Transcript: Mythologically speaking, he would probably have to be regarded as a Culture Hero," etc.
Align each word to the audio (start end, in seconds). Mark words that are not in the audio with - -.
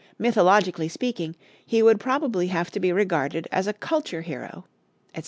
Mythologically 0.17 0.89
speaking, 0.89 1.35
he 1.63 1.83
would 1.83 1.99
probably 1.99 2.47
have 2.47 2.71
to 2.71 2.79
be 2.79 2.91
regarded 2.91 3.47
as 3.51 3.67
a 3.67 3.73
Culture 3.73 4.23
Hero," 4.23 4.65
etc. 5.13 5.19